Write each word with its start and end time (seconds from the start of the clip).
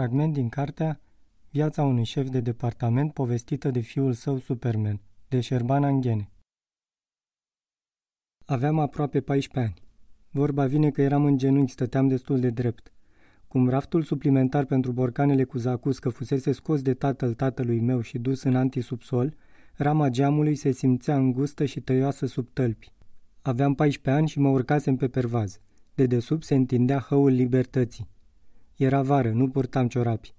Fragment 0.00 0.32
din 0.32 0.48
cartea 0.48 1.00
Viața 1.50 1.82
unui 1.82 2.04
șef 2.04 2.28
de 2.28 2.40
departament 2.40 3.12
povestită 3.12 3.70
de 3.70 3.80
fiul 3.80 4.12
său 4.12 4.38
Superman, 4.38 5.00
de 5.28 5.40
Șerban 5.40 5.84
Anghene. 5.84 6.30
Aveam 8.44 8.78
aproape 8.78 9.20
14 9.20 9.72
ani. 9.72 9.82
Vorba 10.30 10.66
vine 10.66 10.90
că 10.90 11.02
eram 11.02 11.24
în 11.24 11.38
genunchi, 11.38 11.72
stăteam 11.72 12.08
destul 12.08 12.40
de 12.40 12.50
drept. 12.50 12.92
Cum 13.48 13.68
raftul 13.68 14.02
suplimentar 14.02 14.64
pentru 14.64 14.92
borcanele 14.92 15.44
cu 15.44 15.58
zacus 15.58 15.98
că 15.98 16.08
fusese 16.08 16.52
scos 16.52 16.82
de 16.82 16.94
tatăl 16.94 17.34
tatălui 17.34 17.80
meu 17.80 18.00
și 18.00 18.18
dus 18.18 18.42
în 18.42 18.56
antisubsol, 18.56 19.34
rama 19.74 20.08
geamului 20.08 20.54
se 20.54 20.70
simțea 20.70 21.16
îngustă 21.16 21.64
și 21.64 21.80
tăioasă 21.80 22.26
sub 22.26 22.48
tălpi. 22.52 22.92
Aveam 23.42 23.74
14 23.74 24.20
ani 24.20 24.28
și 24.28 24.38
mă 24.38 24.48
urcasem 24.48 24.96
pe 24.96 25.08
pervaz. 25.08 25.60
De 25.94 26.06
desubt 26.06 26.44
se 26.44 26.54
întindea 26.54 26.98
hăul 26.98 27.30
libertății. 27.30 28.18
Era 28.80 29.02
vară, 29.02 29.30
nu 29.30 29.48
purtam 29.48 29.88
ciorapi. 29.88 30.34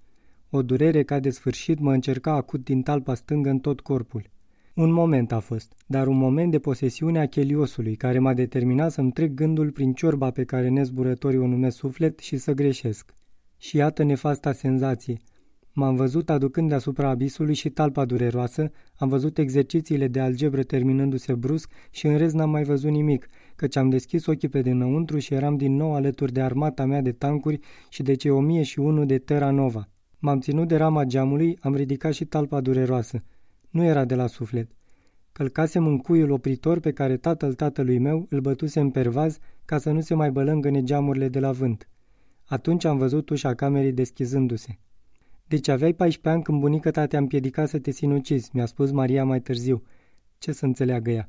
O 0.50 0.62
durere 0.62 1.02
ca 1.02 1.20
de 1.20 1.30
sfârșit 1.30 1.78
mă 1.78 1.92
încerca 1.92 2.32
acut 2.32 2.64
din 2.64 2.82
talpa 2.82 3.14
stângă 3.14 3.50
în 3.50 3.58
tot 3.58 3.80
corpul. 3.80 4.30
Un 4.74 4.92
moment 4.92 5.32
a 5.32 5.38
fost, 5.38 5.72
dar 5.86 6.06
un 6.06 6.16
moment 6.16 6.50
de 6.50 6.58
posesiune 6.58 7.20
a 7.20 7.26
cheliosului, 7.26 7.94
care 7.94 8.18
m-a 8.18 8.34
determinat 8.34 8.92
să-mi 8.92 9.12
trec 9.12 9.34
gândul 9.34 9.70
prin 9.70 9.92
ciorba 9.92 10.30
pe 10.30 10.44
care 10.44 10.68
nezburătorii 10.68 11.38
o 11.38 11.46
numesc 11.46 11.76
suflet 11.76 12.18
și 12.18 12.36
să 12.36 12.52
greșesc. 12.52 13.14
Și 13.58 13.76
iată 13.76 14.02
nefasta 14.02 14.52
senzație. 14.52 15.16
M-am 15.72 15.94
văzut 15.94 16.30
aducând 16.30 16.68
deasupra 16.68 17.08
abisului 17.08 17.54
și 17.54 17.70
talpa 17.70 18.04
dureroasă, 18.04 18.70
am 18.96 19.08
văzut 19.08 19.38
exercițiile 19.38 20.08
de 20.08 20.20
algebră 20.20 20.62
terminându-se 20.62 21.34
brusc 21.34 21.72
și 21.90 22.06
în 22.06 22.16
rez 22.16 22.32
n-am 22.32 22.50
mai 22.50 22.62
văzut 22.62 22.90
nimic, 22.90 23.28
căci 23.56 23.76
am 23.76 23.88
deschis 23.88 24.26
ochii 24.26 24.48
pe 24.48 24.62
dinăuntru 24.62 25.18
și 25.18 25.34
eram 25.34 25.56
din 25.56 25.76
nou 25.76 25.94
alături 25.94 26.32
de 26.32 26.40
armata 26.40 26.84
mea 26.84 27.00
de 27.00 27.12
tancuri 27.12 27.60
și 27.88 28.02
de 28.02 28.14
cei 28.14 28.30
1001 28.30 29.04
de 29.04 29.18
Terra 29.18 29.50
Nova. 29.50 29.88
M-am 30.18 30.40
ținut 30.40 30.68
de 30.68 30.76
rama 30.76 31.04
geamului, 31.04 31.58
am 31.60 31.74
ridicat 31.74 32.12
și 32.12 32.24
talpa 32.24 32.60
dureroasă. 32.60 33.24
Nu 33.70 33.84
era 33.84 34.04
de 34.04 34.14
la 34.14 34.26
suflet. 34.26 34.70
Călcasem 35.32 35.86
în 35.86 35.98
cuiul 35.98 36.30
opritor 36.30 36.80
pe 36.80 36.92
care 36.92 37.16
tatăl 37.16 37.54
tatălui 37.54 37.98
meu 37.98 38.26
îl 38.28 38.40
bătuse 38.40 38.80
în 38.80 38.90
pervaz 38.90 39.38
ca 39.64 39.78
să 39.78 39.90
nu 39.90 40.00
se 40.00 40.14
mai 40.14 40.30
bălângăne 40.30 40.82
geamurile 40.82 41.28
de 41.28 41.40
la 41.40 41.52
vânt. 41.52 41.88
Atunci 42.44 42.84
am 42.84 42.98
văzut 42.98 43.30
ușa 43.30 43.54
camerei 43.54 43.92
deschizându-se. 43.92 44.78
Deci 45.46 45.68
aveai 45.68 45.92
14 45.92 46.28
ani 46.28 46.42
când 46.42 46.60
bunica 46.60 46.90
ta 46.90 47.06
te-a 47.06 47.18
împiedicat 47.18 47.68
să 47.68 47.78
te 47.78 47.90
sinucizi, 47.90 48.50
mi-a 48.52 48.66
spus 48.66 48.90
Maria 48.90 49.24
mai 49.24 49.40
târziu. 49.40 49.82
Ce 50.38 50.52
să 50.52 50.64
înțeleagă 50.64 51.10
ea? 51.10 51.28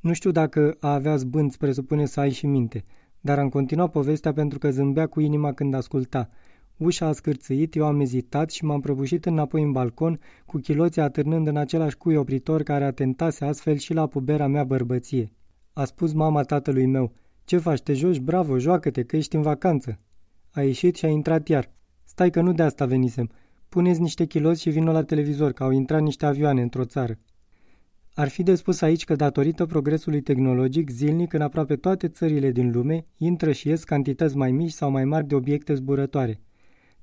Nu 0.00 0.12
știu 0.12 0.30
dacă 0.30 0.76
a 0.80 0.94
avea 0.94 1.16
zbânți 1.16 1.58
presupune 1.58 2.06
să 2.06 2.20
ai 2.20 2.30
și 2.30 2.46
minte, 2.46 2.84
dar 3.20 3.38
am 3.38 3.48
continuat 3.48 3.90
povestea 3.90 4.32
pentru 4.32 4.58
că 4.58 4.70
zâmbea 4.70 5.06
cu 5.06 5.20
inima 5.20 5.52
când 5.52 5.74
asculta– 5.74 6.28
Ușa 6.80 7.06
a 7.06 7.12
scârțâit, 7.12 7.74
eu 7.74 7.84
am 7.84 8.00
ezitat 8.00 8.50
și 8.50 8.64
m-am 8.64 8.80
prăbușit 8.80 9.26
înapoi 9.26 9.62
în 9.62 9.72
balcon, 9.72 10.20
cu 10.46 10.58
chiloții 10.58 11.00
atârnând 11.00 11.46
în 11.46 11.56
același 11.56 11.96
cui 11.96 12.14
opritor 12.14 12.62
care 12.62 12.84
atentase 12.84 13.44
astfel 13.44 13.76
și 13.76 13.92
la 13.92 14.06
pubera 14.06 14.46
mea 14.46 14.64
bărbăție. 14.64 15.32
A 15.72 15.84
spus 15.84 16.12
mama 16.12 16.42
tatălui 16.42 16.86
meu, 16.86 17.12
Ce 17.44 17.58
faci, 17.58 17.80
te 17.80 17.92
joci? 17.92 18.18
Bravo, 18.18 18.58
joacă-te, 18.58 19.02
că 19.02 19.16
ești 19.16 19.36
în 19.36 19.42
vacanță." 19.42 19.98
A 20.50 20.62
ieșit 20.62 20.96
și 20.96 21.04
a 21.04 21.08
intrat 21.08 21.48
iar. 21.48 21.70
Stai 22.04 22.30
că 22.30 22.40
nu 22.40 22.52
de 22.52 22.62
asta 22.62 22.86
venisem. 22.86 23.30
Puneți 23.68 24.00
niște 24.00 24.24
chiloți 24.24 24.60
și 24.60 24.70
vină 24.70 24.92
la 24.92 25.02
televizor, 25.02 25.52
că 25.52 25.62
au 25.62 25.70
intrat 25.70 26.02
niște 26.02 26.26
avioane 26.26 26.62
într-o 26.62 26.84
țară. 26.84 27.18
Ar 28.20 28.28
fi 28.28 28.42
de 28.42 28.54
spus 28.54 28.80
aici 28.80 29.04
că 29.04 29.14
datorită 29.14 29.66
progresului 29.66 30.20
tehnologic 30.20 30.90
zilnic 30.90 31.32
în 31.32 31.40
aproape 31.40 31.76
toate 31.76 32.08
țările 32.08 32.50
din 32.50 32.70
lume 32.70 33.06
intră 33.16 33.52
și 33.52 33.68
ies 33.68 33.84
cantități 33.84 34.36
mai 34.36 34.50
mici 34.50 34.70
sau 34.70 34.90
mai 34.90 35.04
mari 35.04 35.26
de 35.26 35.34
obiecte 35.34 35.74
zburătoare– 35.74 36.40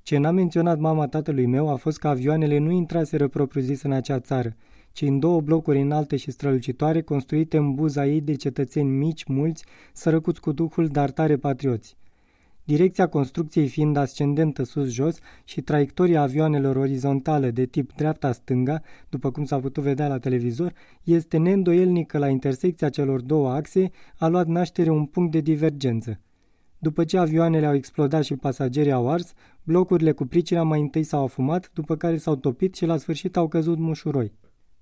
ce 0.08 0.18
n-a 0.18 0.30
menționat 0.30 0.78
mama 0.78 1.06
tatălui 1.06 1.46
meu 1.46 1.68
a 1.68 1.76
fost 1.76 1.98
că 1.98 2.08
avioanele 2.08 2.58
nu 2.58 2.70
intraseră 2.70 3.28
propriu-zis 3.28 3.82
în 3.82 3.92
acea 3.92 4.20
țară, 4.20 4.56
ci 4.92 5.02
în 5.02 5.18
două 5.18 5.40
blocuri 5.40 5.80
înalte 5.80 6.16
și 6.16 6.30
strălucitoare 6.30 7.02
construite 7.02 7.56
în 7.56 7.74
buza 7.74 8.06
ei 8.06 8.20
de 8.20 8.34
cetățeni 8.34 8.88
mici, 8.88 9.24
mulți, 9.24 9.64
sărăcuți 9.92 10.40
cu 10.40 10.52
duhul, 10.52 10.86
dar 10.86 11.10
tare 11.10 11.36
patrioți. 11.36 11.96
Direcția 12.68 13.08
construcției 13.08 13.68
fiind 13.68 13.96
ascendentă 13.96 14.62
sus-jos 14.62 15.18
și 15.44 15.60
traiectoria 15.60 16.22
avioanelor 16.22 16.76
orizontală 16.76 17.50
de 17.50 17.66
tip 17.66 17.92
dreapta-stânga, 17.92 18.82
după 19.08 19.30
cum 19.30 19.44
s-a 19.44 19.58
putut 19.58 19.82
vedea 19.82 20.08
la 20.08 20.18
televizor, 20.18 20.72
este 21.04 21.36
neîndoielnic 21.36 22.06
că 22.06 22.18
la 22.18 22.28
intersecția 22.28 22.88
celor 22.88 23.20
două 23.20 23.50
axe 23.50 23.90
a 24.16 24.26
luat 24.26 24.46
naștere 24.46 24.90
un 24.90 25.04
punct 25.04 25.32
de 25.32 25.40
divergență. 25.40 26.20
După 26.78 27.04
ce 27.04 27.18
avioanele 27.18 27.66
au 27.66 27.74
explodat 27.74 28.24
și 28.24 28.36
pasagerii 28.36 28.92
au 28.92 29.10
ars, 29.10 29.32
blocurile 29.62 30.12
cu 30.12 30.26
pricina 30.26 30.62
mai 30.62 30.80
întâi 30.80 31.02
s-au 31.02 31.24
afumat, 31.24 31.70
după 31.74 31.96
care 31.96 32.16
s-au 32.16 32.36
topit 32.36 32.74
și 32.74 32.86
la 32.86 32.96
sfârșit 32.96 33.36
au 33.36 33.48
căzut 33.48 33.78
mușuroi. 33.78 34.32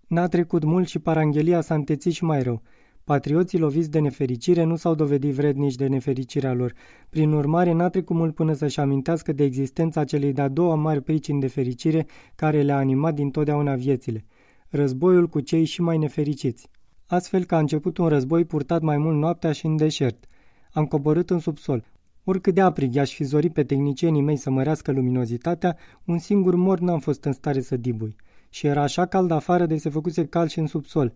N-a 0.07 0.27
trecut 0.29 0.65
mult 0.65 0.89
și 0.89 0.99
paranghelia 0.99 1.61
s-a 1.61 1.75
întețit 1.75 2.13
și 2.13 2.25
mai 2.25 2.43
rău. 2.43 2.63
Patrioții 3.07 3.59
loviți 3.59 3.91
de 3.91 3.99
nefericire 3.99 4.65
nu 4.65 4.77
s-au 4.77 4.95
dovedit 4.95 5.33
vrednici 5.33 5.75
de 5.75 5.87
nefericirea 5.87 6.53
lor. 6.53 6.73
Prin 7.09 7.33
urmare, 7.33 7.73
n-a 7.73 7.89
trecut 7.89 8.17
mult 8.17 8.35
până 8.35 8.53
să-și 8.53 8.81
amintească 8.81 9.33
de 9.33 9.45
existența 9.45 10.05
celei 10.05 10.33
de-a 10.33 10.49
doua 10.49 10.75
mari 10.75 11.03
pricini 11.03 11.41
de 11.41 11.47
fericire 11.47 12.07
care 12.35 12.63
le-a 12.63 12.77
animat 12.77 13.15
din 13.15 13.31
totdeauna 13.31 13.75
viețile. 13.75 14.25
Războiul 14.69 15.29
cu 15.29 15.41
cei 15.41 15.65
și 15.65 15.81
mai 15.81 15.99
nefericiți. 15.99 16.69
Astfel 17.07 17.45
că 17.45 17.55
a 17.55 17.59
început 17.59 17.99
un 17.99 18.09
război 18.09 18.45
purtat 18.45 18.83
mai 18.83 18.97
mult 18.97 19.17
noaptea 19.17 19.53
și 19.53 19.67
în 19.67 19.77
deșert– 19.77 20.25
am 20.77 20.87
coborât 20.87 21.31
în 21.31 21.39
subsol. 21.39 21.85
Oricât 22.25 22.55
de 22.55 22.61
aprig 22.61 22.95
i-aș 22.95 23.15
fi 23.15 23.25
zorit 23.25 23.53
pe 23.53 23.65
tehnicienii 23.65 24.23
mei 24.23 24.37
să 24.37 24.51
mărească 24.51 24.93
luminozitatea, 24.93 25.77
un 26.05 26.19
singur 26.19 26.55
mor 26.55 26.79
n-am 26.79 26.99
fost 26.99 27.25
în 27.25 27.33
stare 27.33 27.61
să 27.61 27.77
dibui. 27.77 28.17
Și 28.51 28.67
era 28.67 28.83
așa 28.83 29.07
cald 29.07 29.31
afară 29.31 29.67
de 29.67 29.77
se 29.77 29.89
făcuse 29.89 30.27
cald 30.27 30.51
și 30.51 30.59
în 30.59 30.67
subsol. 30.67 31.13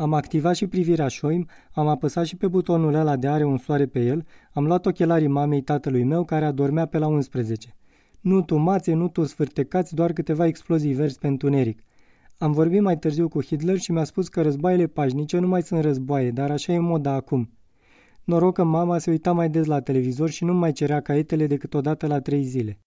Am 0.00 0.14
activat 0.14 0.54
și 0.54 0.66
privirea 0.66 1.08
șoim, 1.08 1.48
am 1.72 1.88
apăsat 1.88 2.26
și 2.26 2.36
pe 2.36 2.48
butonul 2.48 2.94
ăla 2.94 3.16
de 3.16 3.28
are 3.28 3.44
un 3.44 3.58
soare 3.58 3.86
pe 3.86 4.04
el, 4.04 4.26
am 4.52 4.66
luat 4.66 4.86
ochelarii 4.86 5.26
mamei 5.26 5.62
tatălui 5.62 6.04
meu 6.04 6.24
care 6.24 6.44
adormea 6.44 6.86
pe 6.86 6.98
la 6.98 7.06
11. 7.06 7.76
Nu 8.20 8.42
tu 8.42 8.56
mațe, 8.56 8.92
nu 8.94 9.08
tu 9.08 9.24
sfârtecați, 9.24 9.94
doar 9.94 10.12
câteva 10.12 10.46
explozii 10.46 10.92
verzi 10.92 11.18
pe 11.18 11.26
întuneric. 11.26 11.82
Am 12.38 12.52
vorbit 12.52 12.80
mai 12.80 12.98
târziu 12.98 13.28
cu 13.28 13.42
Hitler 13.42 13.78
și 13.78 13.92
mi-a 13.92 14.04
spus 14.04 14.28
că 14.28 14.42
războaiele 14.42 14.86
pașnice 14.86 15.38
nu 15.38 15.48
mai 15.48 15.62
sunt 15.62 15.80
războaie, 15.80 16.30
dar 16.30 16.50
așa 16.50 16.72
e 16.72 16.78
moda 16.78 17.12
acum. 17.12 17.50
Noroc 18.24 18.54
că 18.54 18.64
mama 18.64 18.98
se 18.98 19.10
uita 19.10 19.32
mai 19.32 19.50
des 19.50 19.66
la 19.66 19.80
televizor 19.80 20.30
și 20.30 20.44
nu 20.44 20.54
mai 20.54 20.72
cerea 20.72 21.00
caietele 21.00 21.46
decât 21.46 21.74
o 21.74 21.80
dată 21.80 22.06
la 22.06 22.20
trei 22.20 22.42
zile. 22.42 22.78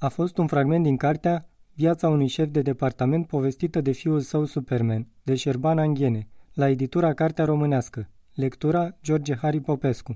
A 0.00 0.08
fost 0.08 0.38
un 0.38 0.46
fragment 0.46 0.82
din 0.82 0.96
cartea 0.96 1.48
Viața 1.78 2.08
unui 2.08 2.26
șef 2.26 2.48
de 2.50 2.62
departament 2.62 3.26
povestită 3.26 3.80
de 3.80 3.92
fiul 3.92 4.20
său 4.20 4.44
Superman, 4.44 5.06
de 5.22 5.34
Șerban 5.34 5.78
Anghene, 5.78 6.28
la 6.54 6.68
editura 6.68 7.12
Cartea 7.12 7.44
Românească. 7.44 8.08
Lectura 8.34 8.96
George 9.02 9.34
Hari 9.34 9.60
Popescu 9.60 10.12